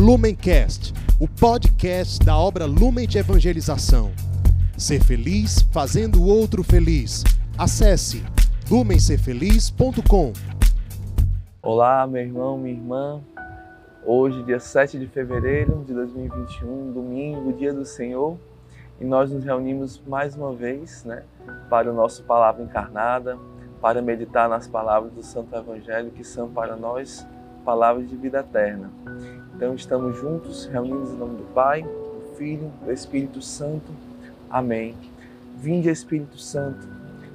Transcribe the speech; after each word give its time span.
Lumencast, 0.00 0.94
o 1.20 1.28
podcast 1.28 2.24
da 2.24 2.34
obra 2.34 2.64
Lumen 2.64 3.06
de 3.06 3.18
Evangelização. 3.18 4.12
Ser 4.74 5.04
feliz 5.04 5.60
fazendo 5.70 6.22
o 6.22 6.26
outro 6.26 6.64
feliz. 6.64 7.22
Acesse 7.58 8.24
lumencerfeliz.com. 8.70 10.32
Olá, 11.62 12.06
meu 12.06 12.22
irmão, 12.22 12.56
minha 12.56 12.74
irmã. 12.74 13.20
Hoje, 14.02 14.42
dia 14.42 14.58
7 14.58 14.98
de 14.98 15.06
fevereiro 15.06 15.84
de 15.86 15.92
2021, 15.92 16.92
domingo, 16.92 17.52
dia 17.52 17.74
do 17.74 17.84
Senhor, 17.84 18.38
e 18.98 19.04
nós 19.04 19.30
nos 19.30 19.44
reunimos 19.44 20.02
mais 20.06 20.34
uma 20.34 20.54
vez, 20.54 21.04
né, 21.04 21.24
para 21.68 21.92
o 21.92 21.94
nosso 21.94 22.24
palavra 22.24 22.62
encarnada, 22.62 23.38
para 23.82 24.00
meditar 24.00 24.48
nas 24.48 24.66
palavras 24.66 25.12
do 25.12 25.22
Santo 25.22 25.54
Evangelho 25.54 26.10
que 26.10 26.24
são 26.24 26.48
para 26.48 26.74
nós 26.74 27.26
palavras 27.60 28.08
de 28.08 28.16
vida 28.16 28.40
eterna. 28.40 28.90
Então 29.54 29.74
estamos 29.74 30.16
juntos, 30.16 30.66
reunidos 30.66 31.10
em 31.10 31.16
nome 31.16 31.36
do 31.36 31.54
Pai, 31.54 31.82
do 31.82 32.36
Filho, 32.36 32.70
do 32.84 32.90
Espírito 32.90 33.42
Santo. 33.42 33.92
Amém. 34.50 34.94
Vinde, 35.56 35.90
Espírito 35.90 36.38
Santo, 36.38 36.88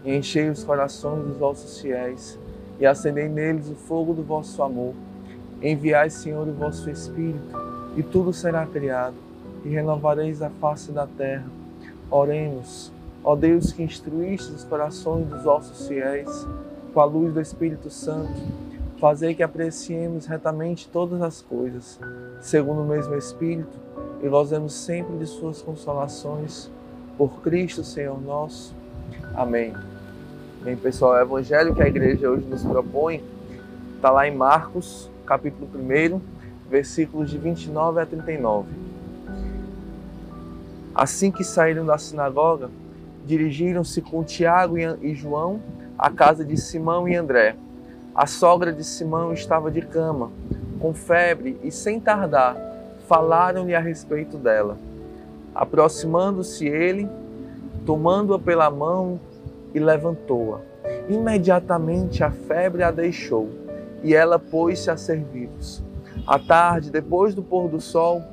e 0.03 0.16
enchei 0.16 0.49
os 0.49 0.63
corações 0.63 1.23
dos 1.23 1.38
vossos 1.38 1.80
fiéis 1.80 2.38
e 2.80 2.85
acendei 2.85 3.30
neles 3.30 3.69
o 3.69 3.75
fogo 3.75 4.13
do 4.13 4.23
vosso 4.23 4.61
amor. 4.63 4.93
Enviai, 5.61 6.09
Senhor, 6.09 6.47
o 6.47 6.53
vosso 6.53 6.89
Espírito, 6.89 7.55
e 7.95 8.03
tudo 8.03 8.33
será 8.33 8.66
criado, 8.66 9.16
e 9.63 9.69
renovareis 9.69 10.41
a 10.41 10.49
face 10.49 10.91
da 10.91 11.07
terra. 11.07 11.45
Oremos, 12.09 12.91
ó 13.23 13.35
Deus 13.35 13.71
que 13.71 13.83
instruíste 13.83 14.52
os 14.52 14.63
corações 14.63 15.27
dos 15.27 15.44
vossos 15.44 15.88
fiéis 15.88 16.30
com 16.94 16.99
a 16.99 17.05
luz 17.05 17.33
do 17.33 17.41
Espírito 17.41 17.89
Santo 17.89 18.31
Fazer 19.05 19.36
que 19.36 19.44
apreciemos 19.44 20.26
retamente 20.26 20.90
todas 20.90 21.22
as 21.22 21.40
coisas, 21.40 22.00
segundo 22.41 22.82
o 22.82 22.88
mesmo 22.88 23.14
Espírito, 23.14 23.78
e 24.23 24.28
gozemos 24.28 24.73
sempre 24.73 25.16
de 25.20 25.28
Suas 25.28 25.62
consolações. 25.62 26.72
Por 27.16 27.39
Cristo, 27.42 27.84
Senhor 27.84 28.20
nosso. 28.20 28.73
Amém. 29.36 29.75
Bem, 30.64 30.75
pessoal, 30.75 31.12
o 31.12 31.20
evangelho 31.20 31.75
que 31.75 31.84
a 31.84 31.88
igreja 31.88 32.28
hoje 32.28 32.47
nos 32.47 32.64
propõe 32.64 33.23
está 33.95 34.09
lá 34.09 34.28
em 34.28 34.36
Marcos, 34.36 35.08
capítulo 35.23 35.69
1, 35.75 36.19
versículos 36.67 37.30
de 37.30 37.38
29 37.38 38.02
a 38.02 38.08
39. 38.08 38.67
Assim 40.95 41.30
que 41.30 41.44
saíram 41.44 41.86
da 41.86 42.00
sinagoga, 42.00 42.72
dirigiram-se 43.23 44.02
com 44.02 44.23
Tiago 44.23 44.80
e 44.80 45.14
João 45.14 45.62
à 45.95 46.09
casa 46.09 46.44
de 46.44 46.58
Simão 46.58 47.08
e 47.08 47.16
André. 47.16 47.56
A 48.16 48.25
sogra 48.25 48.71
de 48.71 48.81
Simão 48.81 49.33
estava 49.33 49.69
de 49.69 49.81
cama, 49.81 50.31
com 50.80 50.94
febre, 50.94 51.59
e 51.61 51.69
sem 51.69 51.99
tardar, 51.99 52.55
falaram-lhe 53.09 53.75
a 53.75 53.80
respeito 53.81 54.38
dela. 54.38 54.77
Aproximando-se 55.53 56.66
ele, 56.66 57.09
tomando-a 57.85 58.39
pela 58.39 58.69
mão 58.72 59.19
e 59.73 59.80
levantou-a. 59.80 60.61
Imediatamente 61.09 62.23
a 62.23 62.31
febre 62.31 62.83
a 62.83 62.89
deixou 62.89 63.49
e 64.02 64.16
ela 64.16 64.39
pôs-se 64.39 64.89
a 64.89 64.95
servi-los. 64.95 65.83
À 66.25 66.39
tarde, 66.39 66.89
depois 66.89 67.35
do 67.35 67.44
pôr 67.44 67.67
do 67.67 67.81
sol, 67.81 68.23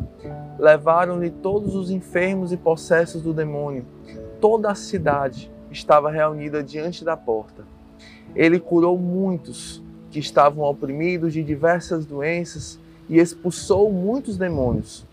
levaram-lhe 0.60 1.28
todos 1.28 1.74
os 1.74 1.90
enfermos 1.90 2.52
e 2.52 2.56
possessos 2.56 3.20
do 3.20 3.34
demônio. 3.34 3.84
Toda 4.40 4.70
a 4.70 4.76
cidade 4.76 5.50
estava 5.72 6.08
reunida 6.08 6.62
diante 6.62 7.04
da 7.04 7.16
porta. 7.16 7.71
Ele 8.34 8.58
curou 8.58 8.98
muitos 8.98 9.82
que 10.10 10.18
estavam 10.18 10.64
oprimidos 10.64 11.32
de 11.32 11.42
diversas 11.42 12.04
doenças 12.06 12.78
e 13.08 13.18
expulsou 13.18 13.90
muitos 13.90 14.36
demônios. 14.36 15.04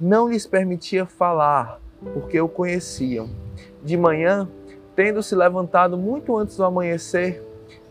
Não 0.00 0.28
lhes 0.28 0.46
permitia 0.46 1.06
falar, 1.06 1.80
porque 2.12 2.40
o 2.40 2.48
conheciam. 2.48 3.28
De 3.82 3.96
manhã, 3.96 4.48
tendo 4.96 5.22
se 5.22 5.34
levantado 5.34 5.96
muito 5.96 6.36
antes 6.36 6.56
do 6.56 6.64
amanhecer, 6.64 7.42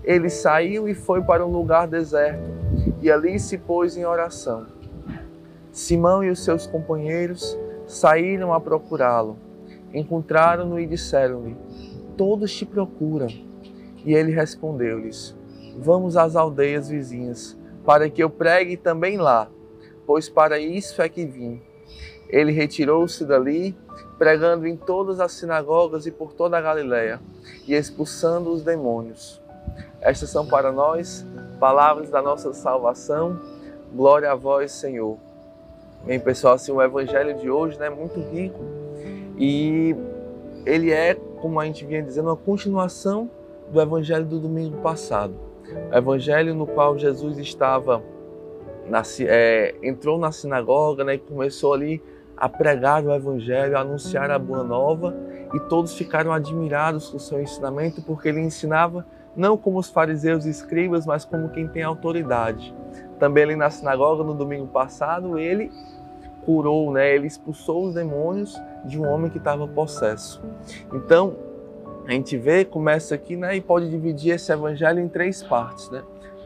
ele 0.03 0.29
saiu 0.29 0.87
e 0.87 0.93
foi 0.93 1.21
para 1.21 1.45
um 1.45 1.51
lugar 1.51 1.87
deserto, 1.87 2.43
e 3.01 3.09
ali 3.09 3.39
se 3.39 3.57
pôs 3.57 3.95
em 3.95 4.05
oração. 4.05 4.65
Simão 5.71 6.23
e 6.23 6.29
os 6.29 6.43
seus 6.43 6.67
companheiros 6.67 7.57
saíram 7.87 8.53
a 8.53 8.59
procurá-lo. 8.59 9.37
Encontraram-no 9.93 10.79
e 10.79 10.85
disseram-lhe: 10.85 11.55
Todos 12.17 12.53
te 12.53 12.65
procuram. 12.65 13.27
E 14.03 14.13
ele 14.13 14.31
respondeu-lhes: 14.31 15.35
Vamos 15.77 16.17
às 16.17 16.35
aldeias 16.35 16.89
vizinhas, 16.89 17.57
para 17.85 18.09
que 18.09 18.21
eu 18.21 18.29
pregue 18.29 18.77
também 18.77 19.17
lá, 19.17 19.49
pois 20.05 20.29
para 20.29 20.59
isso 20.59 21.01
é 21.01 21.09
que 21.09 21.25
vim. 21.25 21.61
Ele 22.29 22.51
retirou-se 22.51 23.23
dali, 23.25 23.75
pregando 24.17 24.67
em 24.67 24.75
todas 24.75 25.19
as 25.19 25.31
sinagogas 25.33 26.05
e 26.05 26.11
por 26.11 26.33
toda 26.33 26.57
a 26.57 26.61
Galiléia, 26.61 27.19
e 27.67 27.73
expulsando 27.73 28.51
os 28.51 28.63
demônios. 28.63 29.41
Estas 30.01 30.29
são 30.29 30.45
para 30.45 30.71
nós 30.71 31.25
palavras 31.59 32.09
da 32.09 32.21
nossa 32.21 32.53
salvação. 32.53 33.39
Glória 33.93 34.31
a 34.31 34.35
vós, 34.35 34.71
Senhor. 34.71 35.17
Bem, 36.03 36.19
pessoal, 36.19 36.55
assim, 36.55 36.71
o 36.71 36.81
evangelho 36.81 37.37
de 37.37 37.49
hoje 37.49 37.79
né, 37.79 37.87
é 37.87 37.89
muito 37.89 38.19
rico 38.19 38.59
e 39.37 39.95
ele 40.65 40.91
é, 40.91 41.15
como 41.41 41.59
a 41.59 41.65
gente 41.65 41.85
vinha 41.85 42.01
dizendo, 42.01 42.27
uma 42.27 42.35
continuação 42.35 43.29
do 43.73 43.81
evangelho 43.81 44.25
do 44.25 44.39
domingo 44.39 44.77
passado. 44.77 45.33
O 45.91 45.97
evangelho 45.97 46.53
no 46.53 46.67
qual 46.67 46.97
Jesus 46.97 47.37
estava, 47.37 48.01
na, 48.87 49.01
é, 49.21 49.75
entrou 49.81 50.19
na 50.19 50.31
sinagoga 50.31 51.03
né, 51.03 51.15
e 51.15 51.17
começou 51.17 51.73
ali 51.73 52.01
a 52.37 52.47
pregar 52.47 53.03
o 53.03 53.11
evangelho, 53.13 53.75
a 53.75 53.81
anunciar 53.81 54.29
a 54.29 54.37
boa 54.37 54.63
nova 54.63 55.15
e 55.53 55.59
todos 55.61 55.95
ficaram 55.95 56.31
admirados 56.31 57.09
com 57.09 57.17
o 57.17 57.19
seu 57.19 57.41
ensinamento 57.41 58.01
porque 58.01 58.29
ele 58.29 58.41
ensinava 58.41 59.05
não 59.35 59.57
como 59.57 59.79
os 59.79 59.89
fariseus 59.89 60.45
e 60.45 60.49
escribas, 60.49 61.05
mas 61.05 61.25
como 61.25 61.49
quem 61.49 61.67
tem 61.67 61.81
autoridade. 61.81 62.73
Também 63.17 63.43
ali 63.43 63.55
na 63.55 63.69
sinagoga 63.69 64.23
no 64.23 64.35
domingo 64.35 64.67
passado, 64.67 65.39
ele 65.39 65.71
curou, 66.45 66.91
né? 66.91 67.15
Ele 67.15 67.25
expulsou 67.25 67.87
os 67.87 67.95
demônios 67.95 68.59
de 68.85 68.99
um 68.99 69.07
homem 69.07 69.31
que 69.31 69.37
estava 69.37 69.67
possesso. 69.67 70.43
Então, 70.93 71.35
a 72.05 72.11
gente 72.11 72.37
vê, 72.37 72.65
começa 72.65 73.15
aqui, 73.15 73.35
né, 73.35 73.55
e 73.55 73.61
pode 73.61 73.89
dividir 73.89 74.33
esse 74.33 74.51
evangelho 74.51 74.99
em 74.99 75.07
três 75.07 75.41
partes, 75.41 75.89
né? 75.89 76.03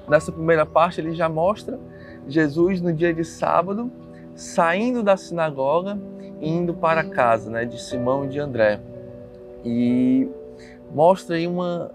Nessa 0.07 0.31
primeira 0.31 0.65
parte 0.65 1.01
ele 1.01 1.13
já 1.13 1.27
mostra 1.27 1.79
Jesus 2.27 2.79
no 2.79 2.93
dia 2.93 3.13
de 3.13 3.25
sábado 3.25 3.91
saindo 4.35 5.01
da 5.01 5.17
sinagoga 5.17 5.97
e 6.39 6.49
indo 6.49 6.73
para 6.73 7.03
casa, 7.03 7.49
né, 7.49 7.65
de 7.65 7.81
Simão 7.81 8.25
e 8.25 8.27
de 8.29 8.39
André. 8.39 8.79
E 9.65 10.29
mostra 10.93 11.35
aí 11.35 11.47
uma 11.47 11.91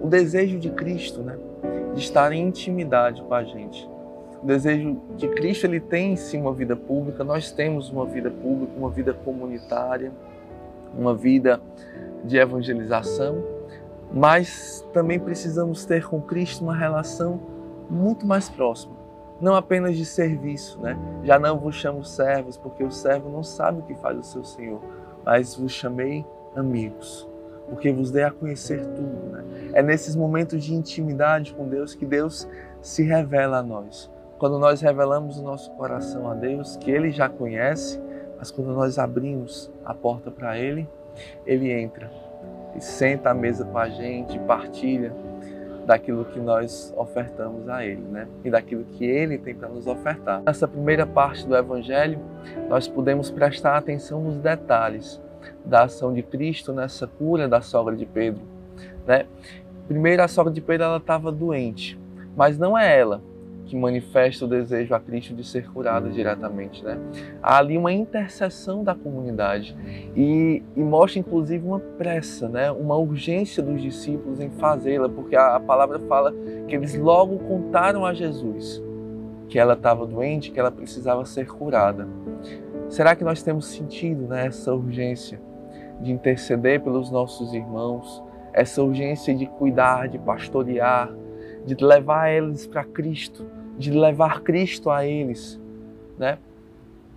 o 0.00 0.08
desejo 0.08 0.58
de 0.58 0.70
Cristo, 0.70 1.22
né, 1.22 1.38
de 1.94 2.00
estar 2.00 2.32
em 2.32 2.48
intimidade 2.48 3.22
com 3.22 3.32
a 3.32 3.44
gente. 3.44 3.88
O 4.42 4.46
desejo 4.46 5.00
de 5.16 5.28
Cristo, 5.28 5.64
ele 5.64 5.80
tem 5.80 6.16
sim 6.16 6.40
uma 6.40 6.52
vida 6.52 6.76
pública, 6.76 7.24
nós 7.24 7.50
temos 7.50 7.88
uma 7.88 8.04
vida 8.04 8.30
pública, 8.30 8.72
uma 8.76 8.90
vida 8.90 9.14
comunitária, 9.14 10.12
uma 10.98 11.14
vida 11.14 11.60
de 12.24 12.36
evangelização, 12.36 13.42
mas 14.12 14.86
também 14.92 15.18
precisamos 15.18 15.84
ter 15.84 16.06
com 16.06 16.20
Cristo 16.20 16.62
uma 16.62 16.74
relação 16.74 17.40
muito 17.88 18.26
mais 18.26 18.48
próxima, 18.48 18.94
não 19.40 19.54
apenas 19.54 19.96
de 19.96 20.04
serviço, 20.04 20.80
né? 20.80 20.96
Já 21.22 21.38
não 21.38 21.58
vos 21.58 21.74
chamo 21.74 22.04
servos, 22.04 22.56
porque 22.56 22.82
o 22.82 22.90
servo 22.90 23.28
não 23.28 23.42
sabe 23.42 23.80
o 23.80 23.82
que 23.82 23.94
faz 23.94 24.18
o 24.18 24.22
seu 24.22 24.44
Senhor, 24.44 24.80
mas 25.24 25.54
vos 25.54 25.72
chamei 25.72 26.24
amigos, 26.54 27.28
porque 27.68 27.92
vos 27.92 28.10
dei 28.10 28.22
a 28.22 28.30
conhecer 28.30 28.86
tudo, 28.86 29.32
né? 29.32 29.44
É 29.72 29.82
nesses 29.82 30.14
momentos 30.14 30.62
de 30.64 30.74
intimidade 30.74 31.52
com 31.52 31.68
Deus 31.68 31.94
que 31.94 32.06
Deus 32.06 32.48
se 32.80 33.02
revela 33.02 33.58
a 33.58 33.62
nós. 33.62 34.10
Quando 34.38 34.58
nós 34.58 34.80
revelamos 34.80 35.38
o 35.38 35.42
nosso 35.42 35.70
coração 35.72 36.28
a 36.30 36.34
Deus, 36.34 36.76
que 36.76 36.90
Ele 36.90 37.10
já 37.10 37.28
conhece, 37.28 38.00
mas 38.38 38.50
quando 38.50 38.72
nós 38.72 38.98
abrimos 38.98 39.70
a 39.84 39.94
porta 39.94 40.30
para 40.30 40.58
Ele, 40.58 40.88
ele 41.46 41.72
entra 41.72 42.10
e 42.76 42.80
senta 42.80 43.30
à 43.30 43.34
mesa 43.34 43.64
com 43.64 43.78
a 43.78 43.88
gente, 43.88 44.38
partilha 44.40 45.12
daquilo 45.86 46.24
que 46.24 46.40
nós 46.40 46.92
ofertamos 46.96 47.68
a 47.68 47.84
Ele, 47.84 48.00
né? 48.00 48.26
E 48.42 48.50
daquilo 48.50 48.84
que 48.84 49.04
Ele 49.04 49.38
tem 49.38 49.54
para 49.54 49.68
nos 49.68 49.86
ofertar. 49.86 50.42
Nessa 50.44 50.66
primeira 50.66 51.06
parte 51.06 51.46
do 51.46 51.54
Evangelho, 51.54 52.18
nós 52.68 52.88
podemos 52.88 53.30
prestar 53.30 53.76
atenção 53.76 54.22
nos 54.22 54.38
detalhes 54.38 55.20
da 55.64 55.84
ação 55.84 56.12
de 56.12 56.22
Cristo 56.22 56.72
nessa 56.72 57.06
cura 57.06 57.46
da 57.46 57.60
sogra 57.60 57.94
de 57.94 58.06
Pedro, 58.06 58.42
né? 59.06 59.26
Primeiro, 59.86 60.22
a 60.22 60.28
sogra 60.28 60.52
de 60.52 60.62
Pedro 60.62 60.86
ela 60.86 60.96
estava 60.96 61.30
doente, 61.30 61.98
mas 62.34 62.56
não 62.58 62.76
é 62.76 62.98
ela 62.98 63.20
que 63.66 63.76
manifesta 63.76 64.44
o 64.44 64.48
desejo 64.48 64.94
a 64.94 65.00
Cristo 65.00 65.34
de 65.34 65.42
ser 65.44 65.70
curada 65.70 66.10
diretamente. 66.10 66.84
Né? 66.84 66.98
Há 67.42 67.58
ali 67.58 67.78
uma 67.78 67.92
intercessão 67.92 68.84
da 68.84 68.94
comunidade 68.94 69.76
e, 70.14 70.62
e 70.76 70.80
mostra 70.80 71.20
inclusive 71.20 71.66
uma 71.66 71.80
pressa, 71.80 72.48
né? 72.48 72.70
uma 72.70 72.96
urgência 72.96 73.62
dos 73.62 73.80
discípulos 73.80 74.40
em 74.40 74.50
fazê-la, 74.50 75.08
porque 75.08 75.34
a, 75.34 75.56
a 75.56 75.60
palavra 75.60 75.98
fala 76.00 76.32
que 76.68 76.76
eles 76.76 76.94
logo 76.96 77.38
contaram 77.38 78.04
a 78.04 78.12
Jesus 78.12 78.82
que 79.48 79.58
ela 79.58 79.74
estava 79.74 80.06
doente, 80.06 80.50
que 80.50 80.58
ela 80.58 80.70
precisava 80.70 81.24
ser 81.24 81.46
curada. 81.46 82.08
Será 82.88 83.14
que 83.14 83.24
nós 83.24 83.42
temos 83.42 83.66
sentido 83.66 84.26
né, 84.26 84.46
essa 84.46 84.74
urgência 84.74 85.40
de 86.00 86.12
interceder 86.12 86.82
pelos 86.82 87.10
nossos 87.10 87.54
irmãos, 87.54 88.22
essa 88.52 88.82
urgência 88.82 89.34
de 89.34 89.46
cuidar, 89.46 90.08
de 90.08 90.18
pastorear, 90.18 91.12
de 91.64 91.74
levar 91.82 92.30
eles 92.30 92.66
para 92.66 92.84
Cristo, 92.84 93.46
de 93.78 93.90
levar 93.90 94.40
Cristo 94.40 94.90
a 94.90 95.04
eles, 95.04 95.60
né? 96.18 96.38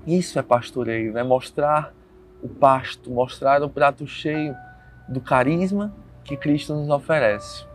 Isso 0.06 0.39
é 0.39 0.42
pastoreio, 0.42 1.13
né? 1.13 1.24
Mostrar 1.24 1.94
o 2.42 2.48
pasto, 2.48 3.12
mostrar 3.12 3.62
o 3.63 3.69
prato 3.69 4.07
cheio 4.07 4.56
do 5.07 5.19
carisma 5.19 5.94
que 6.24 6.36
Cristo 6.36 6.74
nos 6.74 6.89
oferece, 6.89 7.65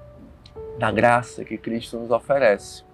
da 0.78 0.90
graça 0.90 1.44
que 1.44 1.56
Cristo 1.56 1.98
nos 1.98 2.10
oferece. 2.10 2.84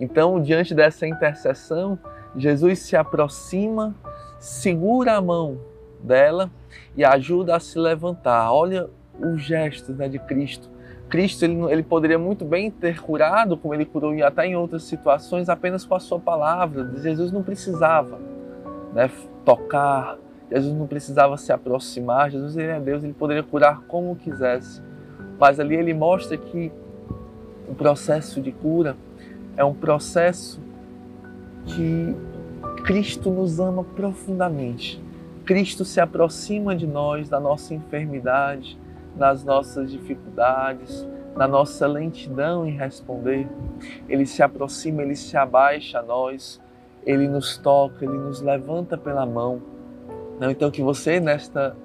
Então, 0.00 0.40
diante 0.40 0.74
dessa 0.74 1.06
intercessão, 1.06 1.98
Jesus 2.36 2.80
se 2.80 2.96
aproxima, 2.96 3.94
segura 4.38 5.16
a 5.16 5.20
mão 5.20 5.60
dela 6.00 6.50
e 6.96 7.04
ajuda 7.04 7.56
a 7.56 7.60
se 7.60 7.78
levantar. 7.78 8.52
Olha 8.52 8.88
os 9.18 9.42
gestos 9.42 9.96
né, 9.96 10.08
de 10.08 10.18
Cristo. 10.18 10.70
Cristo 11.08 11.44
ele, 11.44 11.60
ele 11.72 11.82
poderia 11.82 12.18
muito 12.18 12.44
bem 12.44 12.70
ter 12.70 13.00
curado, 13.00 13.56
como 13.56 13.72
ele 13.74 13.84
curou 13.84 14.12
até 14.22 14.46
em 14.46 14.56
outras 14.56 14.84
situações, 14.84 15.48
apenas 15.48 15.84
com 15.84 15.94
a 15.94 16.00
sua 16.00 16.18
palavra. 16.18 16.92
Jesus 17.00 17.32
não 17.32 17.42
precisava 17.42 18.18
né, 18.92 19.10
tocar, 19.44 20.18
Jesus 20.50 20.74
não 20.74 20.86
precisava 20.86 21.36
se 21.36 21.52
aproximar. 21.52 22.30
Jesus 22.30 22.56
ele 22.56 22.72
é 22.72 22.80
Deus, 22.80 23.02
ele 23.04 23.14
poderia 23.14 23.42
curar 23.42 23.82
como 23.88 24.16
quisesse. 24.16 24.82
Mas 25.38 25.58
ali 25.58 25.76
ele 25.76 25.94
mostra 25.94 26.36
que 26.36 26.70
o 27.68 27.74
processo 27.74 28.40
de 28.40 28.52
cura 28.52 28.96
é 29.56 29.64
um 29.64 29.74
processo 29.74 30.60
que 31.64 32.14
Cristo 32.84 33.30
nos 33.30 33.60
ama 33.60 33.84
profundamente. 33.84 35.02
Cristo 35.44 35.84
se 35.84 36.00
aproxima 36.00 36.76
de 36.76 36.86
nós, 36.86 37.28
da 37.28 37.40
nossa 37.40 37.74
enfermidade, 37.74 38.78
nas 39.18 39.44
nossas 39.44 39.90
dificuldades, 39.90 41.06
na 41.36 41.46
nossa 41.46 41.86
lentidão 41.86 42.66
em 42.66 42.76
responder. 42.76 43.48
Ele 44.08 44.24
se 44.24 44.42
aproxima, 44.42 45.02
ele 45.02 45.16
se 45.16 45.36
abaixa 45.36 45.98
a 46.00 46.02
nós, 46.02 46.60
ele 47.04 47.28
nos 47.28 47.56
toca, 47.58 48.04
ele 48.04 48.16
nos 48.18 48.40
levanta 48.40 48.96
pela 48.96 49.26
mão. 49.26 49.60
Então, 50.40 50.70
que 50.70 50.82
você, 50.82 51.20
nesta, 51.20 51.76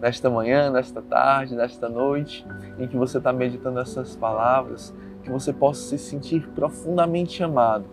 nesta 0.00 0.28
manhã, 0.28 0.70
nesta 0.70 1.00
tarde, 1.00 1.54
nesta 1.54 1.88
noite, 1.88 2.46
em 2.78 2.86
que 2.86 2.96
você 2.96 3.18
está 3.18 3.32
meditando 3.32 3.80
essas 3.80 4.14
palavras, 4.14 4.94
que 5.22 5.30
você 5.30 5.52
possa 5.52 5.80
se 5.80 5.98
sentir 5.98 6.46
profundamente 6.54 7.42
amado 7.42 7.84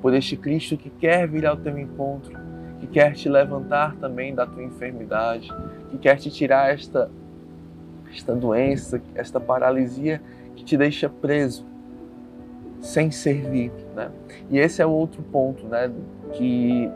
por 0.00 0.14
este 0.14 0.36
Cristo 0.36 0.76
que 0.76 0.90
quer 0.90 1.26
vir 1.28 1.46
ao 1.46 1.56
teu 1.56 1.78
encontro, 1.78 2.38
que 2.78 2.86
quer 2.86 3.12
te 3.12 3.28
levantar 3.28 3.96
também 3.96 4.34
da 4.34 4.46
tua 4.46 4.62
enfermidade, 4.62 5.48
que 5.90 5.98
quer 5.98 6.16
te 6.16 6.30
tirar 6.30 6.72
esta 6.72 7.10
esta 8.16 8.34
doença, 8.34 9.00
esta 9.14 9.40
paralisia 9.40 10.20
que 10.54 10.64
te 10.64 10.76
deixa 10.76 11.08
preso, 11.08 11.66
sem 12.80 13.10
servir, 13.10 13.72
né? 13.94 14.10
E 14.50 14.58
esse 14.58 14.82
é 14.82 14.86
o 14.86 14.90
outro 14.90 15.22
ponto, 15.22 15.66
né, 15.66 15.90
que 16.32 16.90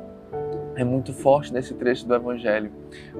é 0.77 0.85
muito 0.85 1.13
forte 1.13 1.53
nesse 1.53 1.75
trecho 1.75 2.07
do 2.07 2.15
Evangelho, 2.15 2.71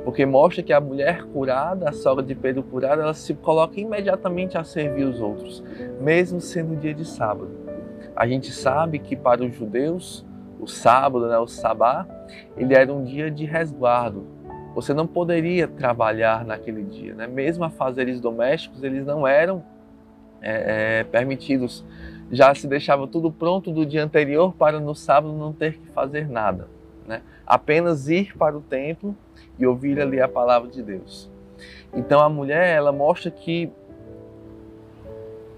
porque 0.05 0.25
mostra 0.25 0.63
que 0.63 0.73
a 0.73 0.81
mulher 0.81 1.25
curada, 1.25 1.89
a 1.89 1.93
sogra 1.93 2.25
de 2.25 2.35
Pedro 2.35 2.63
curada, 2.63 3.03
ela 3.03 3.15
se 3.15 3.35
coloca 3.35 3.81
imediatamente 3.81 4.57
a 4.57 4.63
servir 4.63 5.05
os 5.05 5.21
outros, 5.21 5.65
mesmo 6.01 6.41
sendo 6.41 6.77
dia 6.77 6.95
de 6.95 7.05
sábado. 7.05 7.51
A 8.15 8.29
gente 8.29 8.53
sabe 8.53 8.99
que 8.99 9.17
para 9.17 9.45
os 9.45 9.55
judeus, 9.55 10.25
o 10.61 10.67
sábado, 10.67 11.27
né, 11.27 11.39
o 11.39 11.49
sabá, 11.49 12.07
ele 12.57 12.75
era 12.75 12.93
um 12.93 13.03
dia 13.03 13.31
de 13.31 13.45
resguardo, 13.45 14.25
você 14.75 14.95
não 14.95 15.07
poderia 15.07 15.67
trabalhar 15.67 16.45
naquele 16.45 16.83
dia, 16.83 17.15
né? 17.15 17.27
Mesmo 17.27 17.65
a 17.65 17.71
fazeres 17.71 18.21
domésticos, 18.21 18.83
eles 18.83 19.05
não 19.05 19.27
eram 19.27 19.65
é, 20.41 21.01
é, 21.01 21.05
permitidos. 21.05 21.85
Já 22.31 22.55
se 22.55 22.67
deixava 22.67 23.07
tudo 23.07 23.33
pronto 23.33 23.73
do 23.73 23.87
dia 23.87 24.05
anterior 24.05 24.55
para 24.55 24.79
no 24.79 24.95
sábado 24.95 25.33
não 25.33 25.53
ter 25.53 25.79
que 25.79 25.89
fazer 25.89 26.29
nada, 26.29 26.69
né? 27.07 27.23
Apenas 27.47 28.09
ir 28.09 28.37
para 28.37 28.57
o 28.57 28.61
templo 28.61 29.17
e 29.59 29.67
ouvir 29.67 30.01
ali 30.01 30.21
a 30.21 30.29
palavra 30.29 30.71
de 30.71 30.83
Deus. 30.83 31.31
Então 31.93 32.21
a 32.21 32.29
mulher, 32.29 32.77
ela 32.77 32.93
mostra 32.93 33.31
que 33.31 33.71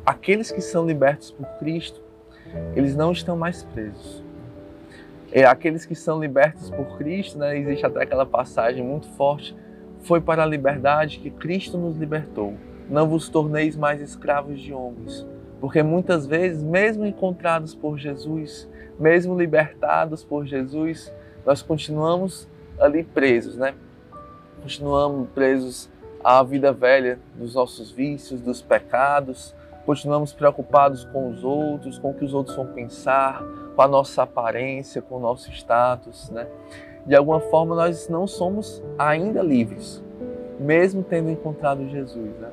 aqueles 0.07 0.51
que 0.51 0.61
são 0.61 0.87
libertos 0.87 1.31
por 1.31 1.47
Cristo, 1.59 2.01
eles 2.75 2.97
não 2.97 3.13
estão 3.13 3.37
mais 3.37 3.63
presos 3.65 4.30
é, 5.33 5.45
aqueles 5.45 5.87
que 5.87 5.95
são 5.95 6.21
libertos 6.21 6.71
por 6.71 6.99
Cristo, 6.99 7.39
né, 7.39 7.57
existe 7.57 7.87
até 7.87 8.03
aquela 8.03 8.27
passagem 8.27 8.85
muito 8.85 9.09
forte, 9.11 9.57
foi 10.01 10.21
para 10.21 10.43
a 10.43 10.47
liberdade 10.47 11.19
que 11.19 11.31
Cristo 11.31 11.79
nos 11.79 11.97
libertou. 11.97 12.55
Não 12.89 13.09
vos 13.09 13.29
torneis 13.29 13.77
mais 13.77 14.01
escravos 14.01 14.61
de 14.61 14.73
homens, 14.73 15.27
porque 15.61 15.83
muitas 15.83 16.27
vezes, 16.27 16.63
mesmo 16.63 17.07
encontrados 17.07 17.75
por 17.75 17.97
Jesus, 17.99 18.69
mesmo 18.99 19.39
libertados 19.39 20.25
por 20.25 20.45
Jesus, 20.45 21.13
nós 21.47 21.63
continuamos 21.63 22.49
ali 22.79 23.05
presos, 23.05 23.57
né? 23.57 23.75
Continuamos 24.63 25.29
presos 25.31 25.89
à 26.25 26.43
vida 26.43 26.73
velha 26.73 27.19
dos 27.35 27.55
nossos 27.55 27.91
vícios, 27.91 28.41
dos 28.41 28.61
pecados, 28.61 29.55
continuamos 29.87 30.33
preocupados 30.33 31.05
com 31.05 31.31
os 31.31 31.45
outros, 31.45 31.99
com 31.99 32.11
o 32.11 32.15
que 32.15 32.25
os 32.25 32.35
outros 32.35 32.57
vão 32.57 32.67
pensar, 32.67 33.43
com 33.81 33.85
a 33.85 33.89
nossa 33.89 34.25
aparência, 34.25 35.01
com 35.01 35.17
o 35.17 35.19
nosso 35.19 35.51
status, 35.51 36.29
né? 36.29 36.47
De 37.07 37.17
alguma 37.17 37.41
forma 37.41 37.75
nós 37.75 38.11
não 38.11 38.27
somos 38.27 38.83
ainda 38.99 39.41
livres, 39.41 40.05
mesmo 40.59 41.03
tendo 41.03 41.31
encontrado 41.31 41.89
Jesus, 41.89 42.31
né? 42.39 42.51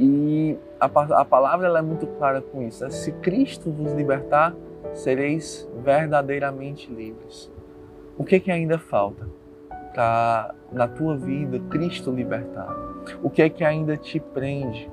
E 0.00 0.58
a, 0.80 0.86
a 0.86 1.24
palavra 1.24 1.68
ela 1.68 1.78
é 1.78 1.82
muito 1.82 2.08
clara 2.08 2.42
com 2.42 2.60
isso. 2.60 2.82
Né? 2.82 2.90
Se 2.90 3.12
Cristo 3.12 3.70
vos 3.70 3.92
libertar, 3.92 4.52
sereis 4.92 5.68
verdadeiramente 5.76 6.92
livres. 6.92 7.48
O 8.18 8.24
que 8.24 8.40
que 8.40 8.50
ainda 8.50 8.76
falta 8.76 9.28
para 9.94 10.56
na 10.72 10.88
tua 10.88 11.16
vida 11.16 11.60
Cristo 11.70 12.10
libertar? 12.10 12.74
O 13.22 13.30
que 13.30 13.42
é 13.42 13.48
que 13.48 13.62
ainda 13.62 13.96
te 13.96 14.18
prende, 14.18 14.90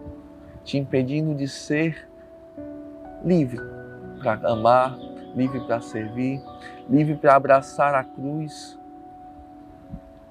te 0.64 0.78
impedindo 0.78 1.34
de 1.34 1.48
ser 1.48 2.08
livre 3.26 3.60
para 4.22 4.48
amar, 4.48 4.96
livre 5.36 5.60
para 5.62 5.82
servir, 5.82 6.42
livre 6.90 7.16
para 7.16 7.36
abraçar 7.36 7.94
a 7.94 8.04
cruz? 8.04 8.78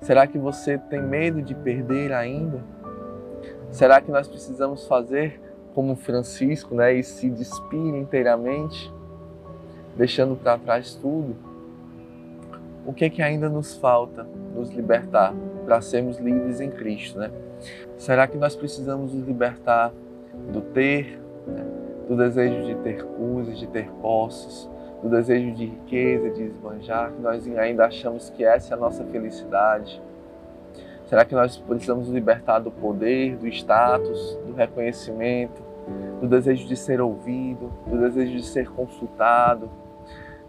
Será 0.00 0.26
que 0.26 0.38
você 0.38 0.78
tem 0.78 1.02
medo 1.02 1.42
de 1.42 1.54
perder 1.54 2.12
ainda? 2.12 2.60
Será 3.70 4.00
que 4.00 4.10
nós 4.10 4.26
precisamos 4.26 4.86
fazer 4.86 5.40
como 5.74 5.94
Francisco, 5.94 6.74
né, 6.74 6.94
e 6.94 7.02
se 7.02 7.30
despir 7.30 7.94
inteiramente, 7.94 8.92
deixando 9.96 10.34
para 10.36 10.58
trás 10.58 10.94
tudo? 10.94 11.36
O 12.84 12.92
que 12.92 13.04
é 13.04 13.10
que 13.10 13.22
ainda 13.22 13.48
nos 13.48 13.76
falta 13.76 14.26
nos 14.54 14.70
libertar 14.70 15.34
para 15.64 15.80
sermos 15.80 16.18
livres 16.18 16.60
em 16.60 16.70
Cristo, 16.70 17.18
né? 17.18 17.30
Será 17.96 18.26
que 18.26 18.36
nós 18.36 18.56
precisamos 18.56 19.12
nos 19.14 19.26
libertar 19.26 19.92
do 20.52 20.60
ter, 20.60 21.20
né? 21.46 21.64
do 22.08 22.16
desejo 22.16 22.64
de 22.64 22.74
ter 22.76 23.04
coisas, 23.04 23.58
de 23.58 23.66
ter 23.68 23.88
posses, 24.02 24.68
do 25.02 25.08
desejo 25.08 25.52
de 25.52 25.66
riqueza, 25.66 26.30
de 26.30 26.44
esbanjar, 26.44 27.10
que 27.12 27.22
nós 27.22 27.46
ainda 27.56 27.86
achamos 27.86 28.30
que 28.30 28.44
essa 28.44 28.74
é 28.74 28.76
a 28.76 28.80
nossa 28.80 29.04
felicidade? 29.04 30.00
Será 31.06 31.24
que 31.24 31.34
nós 31.34 31.56
precisamos 31.56 32.08
libertar 32.08 32.60
do 32.60 32.70
poder, 32.70 33.36
do 33.36 33.48
status, 33.48 34.38
do 34.46 34.52
reconhecimento, 34.52 35.62
do 36.20 36.28
desejo 36.28 36.68
de 36.68 36.76
ser 36.76 37.00
ouvido, 37.00 37.72
do 37.86 37.98
desejo 37.98 38.36
de 38.36 38.44
ser 38.44 38.68
consultado, 38.70 39.68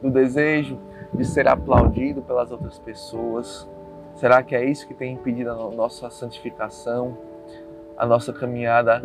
do 0.02 0.12
desejo 0.12 0.78
de 1.14 1.26
ser 1.26 1.48
aplaudido 1.48 2.22
pelas 2.22 2.52
outras 2.52 2.78
pessoas? 2.78 3.68
Será 4.16 4.44
que 4.44 4.56
é 4.56 4.64
isso 4.64 4.88
que 4.88 4.94
tem 4.94 5.14
impedido 5.14 5.50
a 5.50 5.72
nossa 5.72 6.10
santificação, 6.10 7.18
a 7.98 8.06
nossa 8.06 8.32
caminhada 8.32 9.02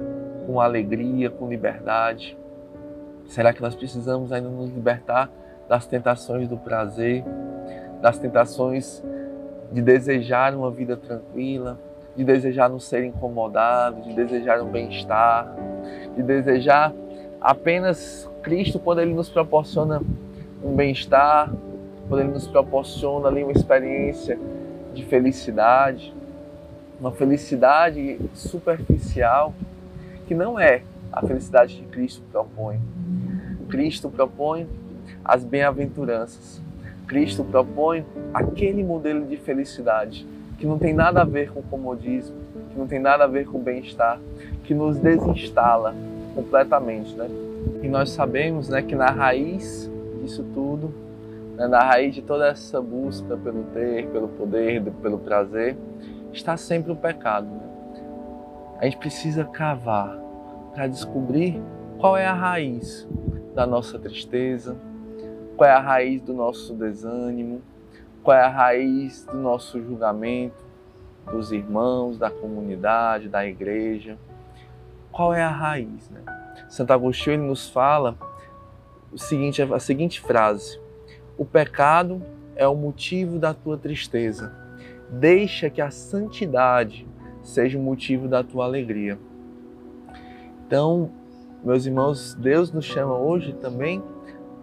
com 0.46 0.60
alegria, 0.60 1.30
com 1.30 1.48
liberdade? 1.48 2.36
Será 3.28 3.52
que 3.52 3.60
nós 3.60 3.74
precisamos 3.74 4.32
ainda 4.32 4.48
nos 4.48 4.70
libertar 4.70 5.30
das 5.68 5.86
tentações 5.86 6.48
do 6.48 6.56
prazer, 6.56 7.24
das 8.00 8.18
tentações 8.18 9.02
de 9.72 9.82
desejar 9.82 10.54
uma 10.54 10.70
vida 10.70 10.96
tranquila, 10.96 11.78
de 12.16 12.24
desejar 12.24 12.68
não 12.68 12.78
ser 12.78 13.04
incomodado, 13.04 14.00
de 14.02 14.14
desejar 14.14 14.62
um 14.62 14.70
bem-estar, 14.70 15.54
de 16.14 16.22
desejar 16.22 16.92
apenas 17.40 18.30
Cristo 18.42 18.78
quando 18.78 19.00
Ele 19.00 19.12
nos 19.12 19.28
proporciona 19.28 20.00
um 20.62 20.74
bem-estar, 20.74 21.52
quando 22.08 22.20
Ele 22.20 22.32
nos 22.32 22.46
proporciona 22.46 23.28
ali 23.28 23.42
uma 23.42 23.52
experiência 23.52 24.38
de 24.94 25.04
felicidade, 25.04 26.14
uma 26.98 27.12
felicidade 27.12 28.18
superficial 28.32 29.52
que 30.26 30.34
não 30.34 30.58
é 30.58 30.82
a 31.12 31.20
felicidade 31.26 31.76
que 31.76 31.86
Cristo 31.88 32.22
propõe. 32.32 32.80
Cristo 33.68 34.08
propõe 34.08 34.66
as 35.24 35.44
bem-aventuranças. 35.44 36.60
Cristo 37.06 37.44
propõe 37.44 38.04
aquele 38.34 38.82
modelo 38.82 39.24
de 39.26 39.36
felicidade 39.36 40.26
que 40.58 40.66
não 40.66 40.78
tem 40.78 40.92
nada 40.92 41.22
a 41.22 41.24
ver 41.24 41.52
com 41.52 41.62
comodismo, 41.62 42.36
que 42.70 42.78
não 42.78 42.86
tem 42.86 42.98
nada 42.98 43.24
a 43.24 43.26
ver 43.26 43.46
com 43.46 43.58
bem-estar, 43.58 44.18
que 44.64 44.74
nos 44.74 44.98
desinstala 44.98 45.94
completamente, 46.34 47.14
né? 47.14 47.28
E 47.82 47.88
nós 47.88 48.10
sabemos, 48.10 48.68
né, 48.68 48.82
que 48.82 48.94
na 48.94 49.10
raiz 49.10 49.90
disso 50.20 50.44
tudo, 50.54 50.92
né, 51.56 51.66
na 51.66 51.80
raiz 51.80 52.14
de 52.14 52.22
toda 52.22 52.48
essa 52.48 52.80
busca 52.80 53.36
pelo 53.36 53.64
ter, 53.74 54.06
pelo 54.08 54.28
poder, 54.28 54.82
pelo 55.02 55.18
prazer, 55.18 55.76
está 56.32 56.56
sempre 56.56 56.92
o 56.92 56.96
pecado. 56.96 57.46
Né? 57.46 57.60
A 58.80 58.84
gente 58.84 58.98
precisa 58.98 59.44
cavar 59.44 60.18
para 60.74 60.86
descobrir 60.86 61.60
qual 61.98 62.16
é 62.16 62.26
a 62.26 62.34
raiz 62.34 63.08
da 63.56 63.66
nossa 63.66 63.98
tristeza, 63.98 64.76
qual 65.56 65.68
é 65.68 65.72
a 65.72 65.80
raiz 65.80 66.20
do 66.20 66.34
nosso 66.34 66.74
desânimo, 66.74 67.62
qual 68.22 68.36
é 68.36 68.42
a 68.42 68.48
raiz 68.50 69.24
do 69.24 69.38
nosso 69.38 69.82
julgamento 69.82 70.62
dos 71.24 71.50
irmãos, 71.50 72.18
da 72.18 72.30
comunidade, 72.30 73.30
da 73.30 73.46
igreja. 73.46 74.18
Qual 75.10 75.32
é 75.32 75.42
a 75.42 75.48
raiz? 75.48 76.10
Né? 76.10 76.20
Santo 76.68 76.92
Agostinho 76.92 77.36
ele 77.36 77.42
nos 77.44 77.68
fala 77.68 78.16
o 79.10 79.18
seguinte, 79.18 79.62
a 79.62 79.80
seguinte 79.80 80.20
frase: 80.20 80.78
O 81.38 81.44
pecado 81.44 82.22
é 82.54 82.68
o 82.68 82.76
motivo 82.76 83.38
da 83.38 83.54
tua 83.54 83.78
tristeza. 83.78 84.52
Deixa 85.10 85.70
que 85.70 85.80
a 85.80 85.90
santidade 85.90 87.06
seja 87.42 87.78
o 87.78 87.82
motivo 87.82 88.28
da 88.28 88.44
tua 88.44 88.66
alegria. 88.66 89.18
Então, 90.66 91.10
meus 91.64 91.86
irmãos, 91.86 92.34
Deus 92.34 92.72
nos 92.72 92.84
chama 92.84 93.16
hoje 93.16 93.52
também 93.54 94.02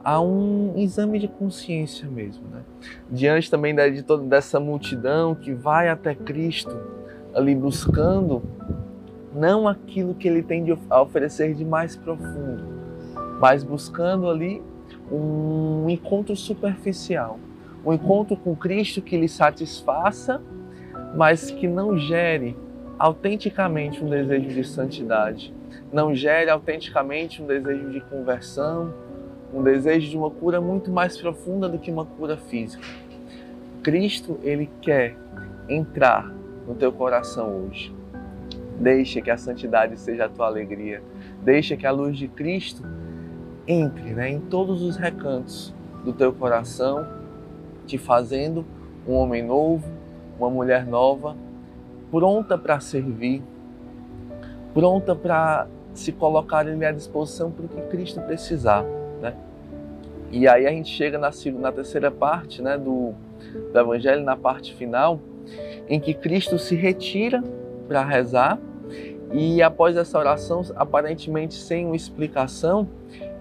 a 0.03 0.19
um 0.19 0.73
exame 0.75 1.17
de 1.17 1.27
consciência 1.27 2.07
mesmo, 2.07 2.43
né? 2.49 2.61
Diante 3.09 3.49
também 3.49 3.73
de 3.91 4.03
toda 4.03 4.23
dessa 4.23 4.59
multidão 4.59 5.33
que 5.33 5.53
vai 5.53 5.87
até 5.89 6.13
Cristo 6.13 6.77
ali 7.33 7.55
buscando 7.55 8.43
não 9.33 9.67
aquilo 9.67 10.13
que 10.13 10.27
ele 10.27 10.43
tem 10.43 10.65
a 10.89 11.01
oferecer 11.01 11.55
de 11.55 11.65
mais 11.65 11.95
profundo, 11.95 12.63
mas 13.39 13.63
buscando 13.63 14.29
ali 14.29 14.61
um 15.11 15.89
encontro 15.89 16.35
superficial, 16.35 17.39
um 17.85 17.93
encontro 17.93 18.37
com 18.37 18.55
Cristo 18.55 19.01
que 19.01 19.17
lhe 19.17 19.27
satisfaça, 19.27 20.41
mas 21.15 21.49
que 21.49 21.67
não 21.67 21.97
gere 21.97 22.55
autenticamente 22.99 24.03
um 24.03 24.09
desejo 24.09 24.49
de 24.49 24.63
santidade, 24.63 25.53
não 25.93 26.15
gere 26.15 26.49
autenticamente 26.49 27.39
um 27.39 27.45
desejo 27.45 27.91
de 27.91 28.01
conversão, 28.01 28.91
um 29.53 29.61
desejo 29.61 30.09
de 30.09 30.17
uma 30.17 30.31
cura 30.31 30.59
muito 30.59 30.91
mais 30.91 31.15
profunda 31.15 31.69
do 31.69 31.77
que 31.77 31.91
uma 31.91 32.03
cura 32.03 32.35
física. 32.35 32.83
Cristo, 33.83 34.39
ele 34.41 34.67
quer 34.81 35.15
entrar 35.69 36.33
no 36.67 36.73
teu 36.73 36.91
coração 36.91 37.67
hoje. 37.67 37.95
Deixa 38.79 39.21
que 39.21 39.29
a 39.29 39.37
santidade 39.37 39.99
seja 39.99 40.25
a 40.25 40.29
tua 40.29 40.47
alegria. 40.47 41.03
Deixa 41.43 41.77
que 41.77 41.85
a 41.85 41.91
luz 41.91 42.17
de 42.17 42.27
Cristo 42.27 42.83
entre 43.67 44.13
né, 44.13 44.31
em 44.31 44.39
todos 44.39 44.81
os 44.81 44.97
recantos 44.97 45.73
do 46.03 46.11
teu 46.11 46.33
coração, 46.33 47.05
te 47.85 47.99
fazendo 47.99 48.65
um 49.07 49.13
homem 49.13 49.43
novo, 49.43 49.87
uma 50.39 50.49
mulher 50.49 50.87
nova, 50.87 51.35
pronta 52.09 52.57
para 52.57 52.79
servir, 52.79 53.43
pronta 54.73 55.15
para 55.15 55.67
se 55.93 56.11
colocar 56.11 56.67
à 56.67 56.91
disposição 56.91 57.51
para 57.51 57.65
o 57.65 57.69
que 57.69 57.81
Cristo 57.89 58.21
precisar. 58.21 58.83
Né? 59.21 59.35
E 60.31 60.47
aí 60.47 60.65
a 60.65 60.71
gente 60.71 60.89
chega 60.89 61.17
na, 61.17 61.29
na 61.59 61.71
terceira 61.71 62.09
parte 62.09 62.61
né, 62.61 62.77
do, 62.77 63.13
do 63.71 63.79
Evangelho, 63.79 64.23
na 64.23 64.35
parte 64.35 64.73
final, 64.73 65.19
em 65.87 65.99
que 65.99 66.13
Cristo 66.13 66.57
se 66.57 66.75
retira 66.75 67.43
para 67.87 68.03
rezar 68.03 68.59
e 69.33 69.63
após 69.63 69.97
essa 69.97 70.19
oração, 70.19 70.61
aparentemente 70.75 71.55
sem 71.55 71.87
uma 71.87 71.95
explicação, 71.95 72.87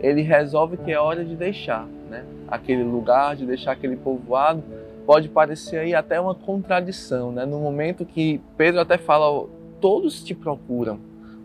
ele 0.01 0.23
resolve 0.23 0.79
que 0.79 0.91
é 0.91 0.99
hora 0.99 1.23
de 1.23 1.37
deixar 1.37 1.87
né, 2.09 2.25
aquele 2.49 2.83
lugar, 2.83 3.37
de 3.37 3.45
deixar 3.45 3.73
aquele 3.73 3.97
povoado. 3.97 4.63
Pode 5.05 5.29
parecer 5.29 5.79
aí 5.79 5.95
até 5.95 6.19
uma 6.19 6.35
contradição, 6.35 7.31
né? 7.31 7.45
No 7.45 7.59
momento 7.59 8.07
que 8.07 8.41
Pedro 8.57 8.81
até 8.81 8.97
fala, 8.97 9.47
todos 9.81 10.25
te 10.25 10.35
procuram, 10.35 10.99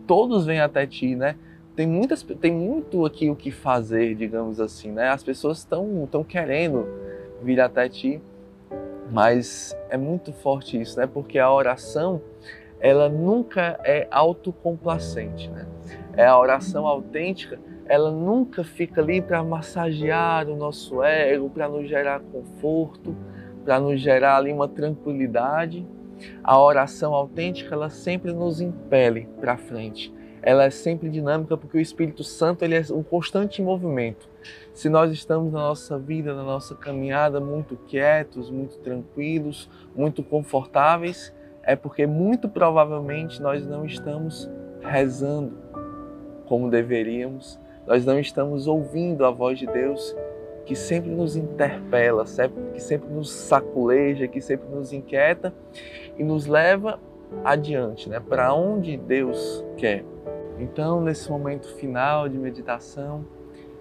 todos 0.08 0.44
vêm 0.44 0.58
até 0.58 0.84
ti, 0.88 1.14
né? 1.14 1.36
tem 1.78 1.86
muitas 1.86 2.24
tem 2.24 2.52
muito 2.52 3.06
aqui 3.06 3.30
o 3.30 3.36
que 3.36 3.52
fazer, 3.52 4.16
digamos 4.16 4.58
assim, 4.58 4.90
né? 4.90 5.10
As 5.10 5.22
pessoas 5.22 5.58
estão 5.58 6.02
estão 6.02 6.24
querendo 6.24 6.88
vir 7.40 7.60
até 7.60 7.88
ti, 7.88 8.20
mas 9.12 9.78
é 9.88 9.96
muito 9.96 10.32
forte 10.32 10.80
isso, 10.80 10.98
né? 10.98 11.06
Porque 11.06 11.38
a 11.38 11.48
oração 11.48 12.20
ela 12.80 13.08
nunca 13.08 13.78
é 13.84 14.08
autocomplacente, 14.10 15.48
né? 15.50 15.68
É 16.16 16.26
a 16.26 16.36
oração 16.36 16.84
autêntica, 16.84 17.60
ela 17.86 18.10
nunca 18.10 18.64
fica 18.64 19.00
ali 19.00 19.22
para 19.22 19.40
massagear 19.44 20.48
o 20.48 20.56
nosso 20.56 21.00
ego, 21.04 21.48
para 21.48 21.68
nos 21.68 21.88
gerar 21.88 22.18
conforto, 22.32 23.14
para 23.64 23.78
nos 23.78 24.00
gerar 24.00 24.38
ali 24.38 24.52
uma 24.52 24.66
tranquilidade. 24.66 25.86
A 26.42 26.58
oração 26.60 27.14
autêntica, 27.14 27.74
ela 27.74 27.90
sempre 27.90 28.32
nos 28.32 28.60
impele 28.60 29.28
para 29.40 29.56
frente. 29.56 30.12
Ela 30.42 30.64
é 30.64 30.70
sempre 30.70 31.08
dinâmica 31.10 31.56
porque 31.56 31.76
o 31.76 31.80
Espírito 31.80 32.22
Santo 32.22 32.64
ele 32.64 32.76
é 32.76 32.82
um 32.92 33.02
constante 33.02 33.60
movimento. 33.60 34.28
Se 34.72 34.88
nós 34.88 35.12
estamos 35.12 35.52
na 35.52 35.58
nossa 35.58 35.98
vida, 35.98 36.34
na 36.34 36.42
nossa 36.42 36.74
caminhada 36.74 37.40
muito 37.40 37.76
quietos, 37.88 38.50
muito 38.50 38.78
tranquilos, 38.78 39.68
muito 39.94 40.22
confortáveis, 40.22 41.34
é 41.62 41.74
porque 41.76 42.06
muito 42.06 42.48
provavelmente 42.48 43.42
nós 43.42 43.66
não 43.66 43.84
estamos 43.84 44.48
rezando 44.80 45.58
como 46.46 46.70
deveríamos, 46.70 47.60
nós 47.86 48.06
não 48.06 48.18
estamos 48.18 48.66
ouvindo 48.66 49.26
a 49.26 49.30
voz 49.30 49.58
de 49.58 49.66
Deus 49.66 50.16
que 50.64 50.76
sempre 50.76 51.10
nos 51.10 51.34
interpela, 51.34 52.24
que 52.74 52.80
sempre 52.80 53.08
nos 53.08 53.30
saculeja, 53.30 54.28
que 54.28 54.40
sempre 54.40 54.68
nos 54.68 54.92
inquieta 54.92 55.52
e 56.18 56.24
nos 56.24 56.46
leva 56.46 56.98
adiante, 57.44 58.08
né? 58.08 58.20
Para 58.20 58.52
onde 58.52 58.96
Deus 58.96 59.64
quer. 59.76 60.04
Então, 60.58 61.00
nesse 61.00 61.30
momento 61.30 61.68
final 61.76 62.28
de 62.28 62.36
meditação, 62.36 63.24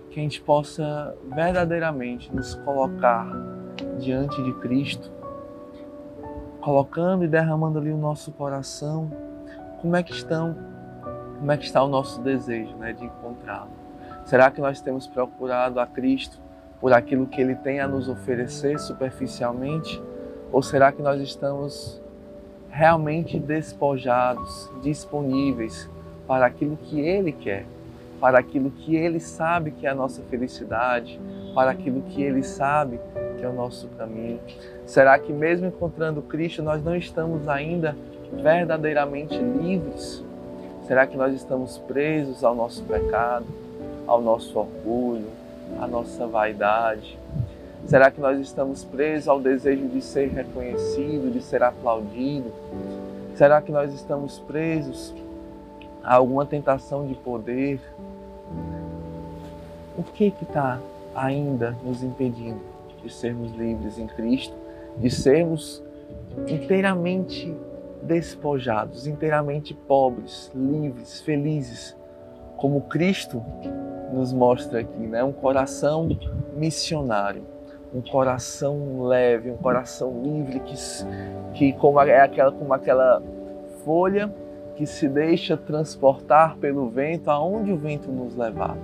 que 0.10 0.20
a 0.20 0.24
gente 0.24 0.41
possa 0.41 1.15
verdadeiramente 1.34 2.34
nos 2.34 2.56
colocar 2.56 3.27
diante 4.00 4.41
de 4.44 4.53
Cristo, 4.56 5.12
colocando 6.62 7.24
e 7.24 7.27
derramando 7.27 7.79
ali 7.79 7.91
o 7.91 7.98
nosso 7.98 8.32
coração, 8.32 9.12
como 9.82 9.96
é 9.96 10.03
que 10.03 10.12
estão, 10.12 10.56
como 11.39 11.51
é 11.51 11.58
que 11.58 11.65
está 11.65 11.84
o 11.84 11.88
nosso 11.88 12.22
desejo, 12.22 12.75
né, 12.77 12.94
de 12.94 13.06
encontrá-lo? 13.06 13.70
Será 14.25 14.51
que 14.51 14.60
nós 14.60 14.82
temos 14.82 15.08
procurado 15.08 15.79
a 15.79 15.88
Cristo 15.88 16.39
por 16.79 16.94
aquilo 16.94 17.25
que 17.25 17.41
Ele 17.41 17.56
tem 17.56 17.79
a 17.79 17.88
nos 17.88 18.10
oferecer 18.10 18.79
superficialmente, 18.79 20.01
ou 20.51 20.62
será 20.62 20.91
que 20.91 21.01
nós 21.01 21.22
estamos 21.22 22.01
realmente 22.70 23.40
despojados, 23.40 24.70
disponíveis 24.82 25.90
para 26.28 26.46
aquilo 26.46 26.78
que 26.78 27.00
Ele 27.00 27.32
quer, 27.32 27.66
para 28.20 28.40
aquilo 28.40 28.70
que 28.72 28.96
Ele 28.96 29.20
sabe 29.20 29.72
que 29.72 29.88
é 29.88 29.90
a 29.90 29.96
nossa 29.96 30.22
felicidade, 30.24 31.20
para 31.54 31.72
aquilo 31.72 32.02
que 32.02 32.22
Ele 32.22 32.44
sabe 32.44 33.00
que 33.38 33.46
é 33.46 33.50
o 33.50 33.54
nosso 33.54 33.88
caminho? 33.90 34.40
Será 34.86 35.18
que, 35.20 35.32
mesmo 35.32 35.68
encontrando 35.68 36.22
Cristo, 36.22 36.62
nós 36.64 36.84
não 36.84 36.96
estamos 36.96 37.48
ainda 37.48 37.96
verdadeiramente 38.34 39.38
livres? 39.38 40.24
Será 40.84 41.06
que 41.06 41.18
nós 41.18 41.34
estamos 41.34 41.78
presos 41.80 42.44
ao 42.44 42.56
nosso 42.56 42.84
pecado, 42.84 43.46
ao 44.06 44.22
nosso 44.22 44.58
orgulho, 44.58 45.28
à 45.80 45.88
nossa 45.88 46.26
vaidade? 46.26 47.18
Será 47.88 48.12
que 48.12 48.22
nós 48.22 48.39
estamos 48.39 48.84
presos 48.84 49.27
ao 49.27 49.39
desejo 49.39 49.88
de 49.88 50.01
ser 50.01 50.29
reconhecido, 50.29 51.32
de 51.32 51.41
ser 51.41 51.63
aplaudido? 51.63 52.51
Será 53.34 53.62
que 53.62 53.72
nós 53.72 53.94
estamos 53.94 54.39
presos 54.39 55.13
Há 56.08 56.15
alguma 56.15 56.46
tentação 56.46 57.06
de 57.06 57.15
poder? 57.15 57.82
O 59.98 60.03
que 60.03 60.34
está 60.41 60.79
ainda 61.13 61.75
nos 61.84 62.01
impedindo 62.01 62.62
de 63.03 63.13
sermos 63.13 63.51
livres 63.51 64.00
em 64.00 64.08
Cristo, 64.08 64.56
de 64.98 65.10
sermos 65.10 65.84
inteiramente 66.48 67.53
despojados, 68.01 69.06
inteiramente 69.06 69.74
pobres, 69.74 70.50
livres, 70.56 71.20
felizes, 71.20 71.94
como 72.56 72.79
Cristo 72.84 73.44
nos 74.13 74.32
mostra 74.32 74.79
aqui, 74.79 75.01
né? 75.01 75.25
Um 75.25 75.34
coração 75.34 76.08
missionário, 76.56 77.44
um 77.94 78.01
coração 78.01 79.03
leve, 79.03 79.51
um 79.51 79.58
coração 79.58 80.22
livre 80.22 80.60
que, 80.60 80.75
que 81.53 81.74
como 81.74 82.00
é 82.01 82.22
aquela 82.22 82.51
como 82.51 82.74
aquela 82.74 83.22
folha 83.84 84.34
que 84.75 84.86
se 84.86 85.08
deixa 85.08 85.58
transportar 85.58 86.56
pelo 86.58 86.88
vento 86.89 87.32
aonde 87.32 87.72
o 87.72 87.77
vento 87.77 88.12
nos 88.12 88.36
levar. 88.36 88.77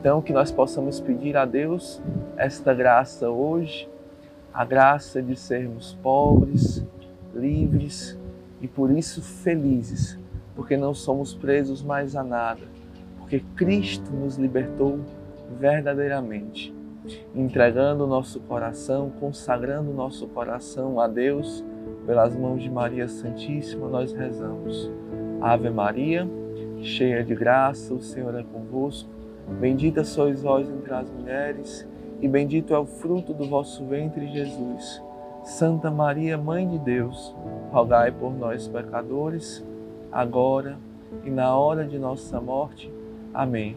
Então, 0.00 0.20
que 0.20 0.32
nós 0.32 0.50
possamos 0.50 0.98
pedir 0.98 1.36
a 1.36 1.44
Deus 1.44 2.02
esta 2.36 2.74
graça 2.74 3.30
hoje, 3.30 3.88
a 4.52 4.64
graça 4.64 5.22
de 5.22 5.36
sermos 5.36 5.96
pobres, 6.02 6.84
livres 7.32 8.18
e 8.60 8.66
por 8.66 8.90
isso 8.90 9.22
felizes, 9.22 10.18
porque 10.56 10.76
não 10.76 10.92
somos 10.92 11.32
presos 11.32 11.82
mais 11.82 12.16
a 12.16 12.24
nada, 12.24 12.62
porque 13.18 13.38
Cristo 13.54 14.10
nos 14.10 14.36
libertou 14.36 14.98
verdadeiramente, 15.60 16.74
entregando 17.34 18.04
o 18.04 18.06
nosso 18.06 18.40
coração, 18.40 19.10
consagrando 19.18 19.90
o 19.90 19.94
nosso 19.94 20.26
coração 20.28 21.00
a 21.00 21.08
Deus, 21.08 21.64
pelas 22.06 22.34
mãos 22.34 22.62
de 22.62 22.70
Maria 22.70 23.08
Santíssima, 23.08 23.88
nós 23.88 24.12
rezamos. 24.12 24.90
Ave 25.40 25.70
Maria, 25.70 26.28
cheia 26.80 27.24
de 27.24 27.34
graça, 27.34 27.94
o 27.94 28.02
Senhor 28.02 28.34
é 28.34 28.42
convosco. 28.42 29.08
Bendita 29.60 30.04
sois 30.04 30.42
vós 30.42 30.68
entre 30.68 30.92
as 30.92 31.10
mulheres, 31.10 31.86
e 32.20 32.28
bendito 32.28 32.74
é 32.74 32.78
o 32.78 32.86
fruto 32.86 33.34
do 33.34 33.48
vosso 33.48 33.84
ventre, 33.86 34.28
Jesus. 34.28 35.02
Santa 35.44 35.90
Maria, 35.90 36.38
Mãe 36.38 36.68
de 36.68 36.78
Deus, 36.78 37.34
rogai 37.72 38.12
por 38.12 38.32
nós, 38.32 38.68
pecadores, 38.68 39.64
agora 40.10 40.78
e 41.24 41.30
na 41.30 41.56
hora 41.56 41.84
de 41.84 41.98
nossa 41.98 42.40
morte. 42.40 42.92
Amém. 43.34 43.76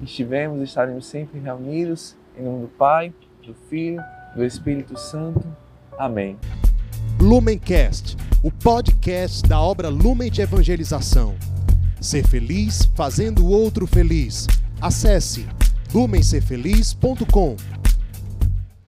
Estivemos 0.00 0.62
estaremos 0.62 1.06
sempre 1.06 1.40
reunidos 1.40 2.16
em 2.40 2.44
nome 2.44 2.62
do 2.62 2.68
Pai, 2.68 3.12
do 3.46 3.54
Filho, 3.68 4.02
do 4.34 4.44
Espírito 4.44 4.98
Santo. 4.98 5.44
Amém. 5.98 6.36
Lumencast, 7.20 8.16
o 8.42 8.50
podcast 8.50 9.46
da 9.46 9.60
obra 9.60 9.88
Lumen 9.88 10.30
de 10.30 10.40
Evangelização. 10.40 11.36
Ser 12.00 12.26
feliz 12.26 12.90
fazendo 12.94 13.44
o 13.44 13.50
outro 13.50 13.86
feliz. 13.86 14.46
Acesse 14.80 15.46
lumencerfeliz.com. 15.92 17.56